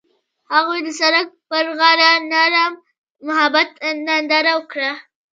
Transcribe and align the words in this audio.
هغوی 0.53 0.79
د 0.83 0.89
سړک 0.99 1.27
پر 1.49 1.65
غاړه 1.79 2.09
د 2.19 2.23
نرم 2.31 2.73
محبت 3.27 3.69
ننداره 4.07 4.53
وکړه. 4.57 4.91